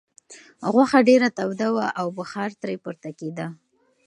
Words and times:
غوښه 0.73 0.99
ډېره 1.09 1.29
توده 1.37 1.67
وه 1.75 1.85
او 1.99 2.05
بخار 2.17 2.49
ترې 2.61 2.75
پورته 2.83 3.09
کېده. 3.19 3.47